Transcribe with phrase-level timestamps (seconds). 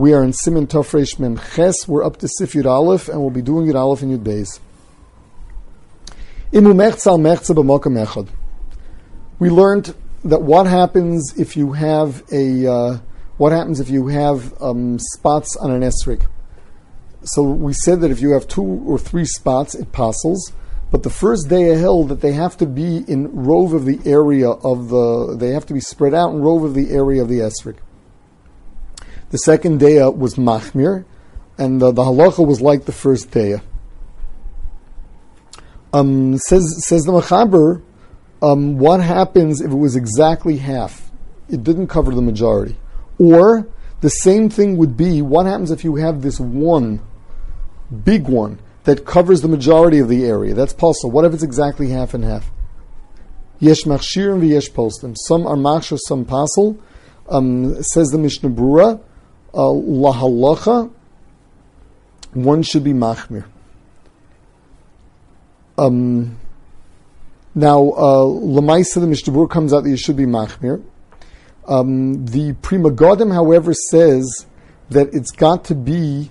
[0.00, 1.86] We are in Siman Tofresh Mem Ches.
[1.86, 4.58] We're up to Sif Yud Aleph, and we'll be doing Yud Aleph and Yud Beis.
[6.54, 8.28] Imu Mechzal Mechza B'Mokam Echad.
[9.38, 9.94] We learned
[10.24, 12.98] that what happens if you have a uh,
[13.36, 16.26] what happens if you have um, spots on an esrig.
[17.24, 20.50] So we said that if you have two or three spots, it passes.
[20.90, 24.48] But the first day held that they have to be in rove of the area
[24.48, 27.40] of the, they have to be spread out in rove of the area of the
[27.40, 27.76] esrig.
[29.30, 31.04] The second day was machmir,
[31.56, 33.60] and the, the halacha was like the first day.
[35.92, 37.82] Um, says says the machaber,
[38.42, 41.10] um, what happens if it was exactly half?
[41.48, 42.76] It didn't cover the majority.
[43.18, 43.68] Or
[44.00, 47.00] the same thing would be what happens if you have this one
[48.04, 50.54] big one that covers the majority of the area.
[50.54, 51.10] That's possible.
[51.10, 52.50] What if it's exactly half and half?
[53.58, 55.14] Yesh machshir and v'yesh postim.
[55.16, 56.80] Some are machshir, some pasul.
[57.28, 59.00] Um, says the Mishnah Brura,
[59.58, 60.90] lahalacha,
[62.32, 63.44] one should be machmir.
[65.76, 66.38] Um,
[67.54, 70.82] now, uh, Lamaisa, the Mishnah comes out that you should be machmir.
[71.66, 74.46] Um, the Pri Megadim, however, says
[74.90, 76.30] that it's got to be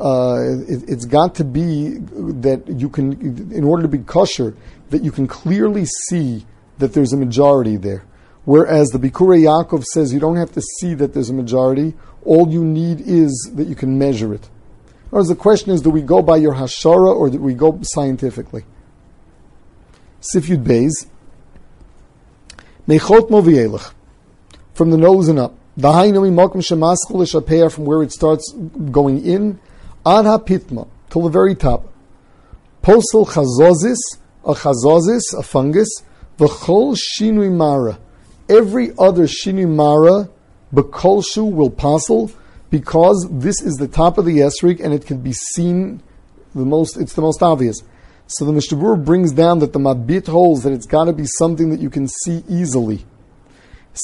[0.00, 4.56] uh, it, has got to be that you can, in order to be kosher,
[4.88, 6.46] that you can clearly see
[6.78, 8.04] that there's a majority there.
[8.44, 11.94] Whereas the Bikurei Yaakov says you don't have to see that there's a majority.
[12.24, 14.48] All you need is that you can measure it.
[15.10, 18.64] Whereas the question is, do we go by your hashara or do we go scientifically?
[20.20, 21.06] Sifyud Beis.
[22.86, 23.92] Mechot Movielech.
[24.74, 25.54] From the nose and up.
[25.80, 28.52] From where it starts
[28.90, 29.60] going in
[30.06, 31.92] Ad pitma till the very top.
[32.82, 33.98] Postal chazozis,
[34.44, 36.02] a chazozis, a fungus,
[36.38, 37.98] v'chol shinui mara.
[38.50, 40.28] Every other shinui mara,
[40.74, 42.32] bekolshu will passel,
[42.68, 46.02] because this is the top of the esrig and it can be seen
[46.54, 47.82] the most, it's the most obvious.
[48.26, 51.70] So the Mishnah brings down that the Mabit holds that it's got to be something
[51.70, 53.04] that you can see easily.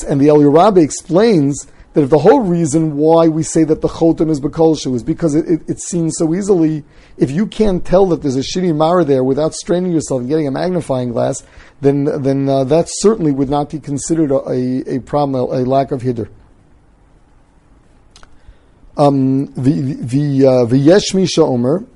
[0.08, 1.66] And the Eliyah Rabbah explains
[1.96, 5.34] that if the whole reason why we say that the chotem is bekolshu is because
[5.34, 6.84] it, it, seen so easily,
[7.16, 10.46] if you can't tell that there's a shinui mara there without straining yourself and getting
[10.46, 11.42] a magnifying glass,
[11.80, 15.90] then then uh, that certainly would not be considered a, a, a problem, a, lack
[15.90, 16.28] of hider.
[18.98, 21.86] Um, the the uh, the yeshmisha omer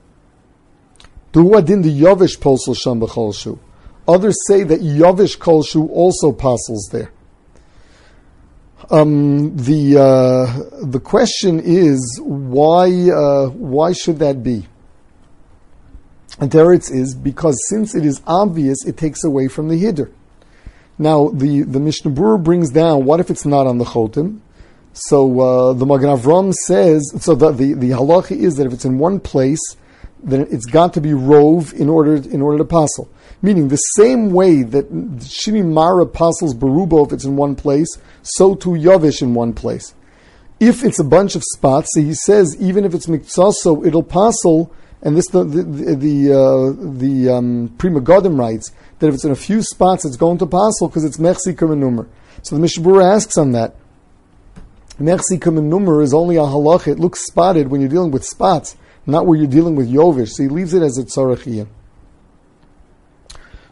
[1.32, 3.59] do adin the yovish posel sham becholshu.
[4.09, 7.12] Others say that yavish kolshu also passes there.
[8.88, 14.66] Um, the uh, the question is why uh, why should that be?
[16.41, 20.10] And teretz is because since it is obvious, it takes away from the hider.
[20.98, 24.40] Now the the Mishnah Berurah brings down what if it's not on the chotim?
[24.92, 27.34] So uh, the Magen Avram says so.
[27.34, 29.60] The, the the halacha is that if it's in one place,
[30.22, 33.08] then it's got to be rove in order in order to passel.
[33.42, 37.88] Meaning the same way that Shini Mara passes Barubo if it's in one place,
[38.22, 39.94] so too Yavish in one place.
[40.58, 44.70] If it's a bunch of spots, so he says even if it's Miksaso, it'll passel,
[45.03, 45.62] and this the the
[45.97, 50.16] the, uh, the um, Pri Megadim writes that if it's in a few spots, it's
[50.16, 52.06] going to passel because it's Mechsi Kumenumer.
[52.42, 53.75] So the Mishabura asks on that.
[54.98, 56.87] Mechsi Kumenumer is only a halach.
[56.87, 58.76] It looks spotted when you're dealing with spots,
[59.10, 60.31] not where you're dealing with Yovish.
[60.31, 61.69] So he leaves it as a tzarachiyah.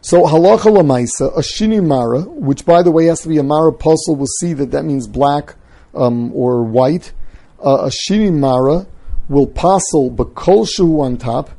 [0.01, 3.73] So halacha lamaisa, a shini mara, which by the way has to be a mara
[3.73, 5.55] puzzle, we'll see that that means black
[5.93, 7.11] um, or white.
[7.63, 8.87] Uh, a shini mara
[9.27, 11.51] will passel bakolshu on top,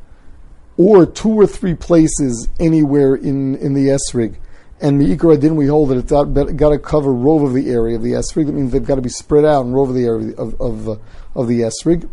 [0.78, 4.36] or two or three places anywhere in, in the esrig.
[4.80, 6.24] And mi'ikra din we hold that it's got,
[6.56, 8.46] got to cover rove of the area of the esrig.
[8.46, 10.98] That means they've got to be spread out and rove of the area of of,
[11.34, 12.08] of the esrig.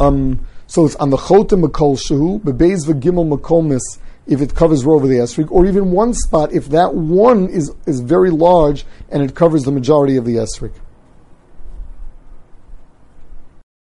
[0.00, 3.80] Um, so it's on the chotem makolshu, bebeis v'gimel makomis
[4.26, 8.00] if it covers over the esrig, or even one spot if that one is, is
[8.00, 10.72] very large and it covers the majority of the esrig.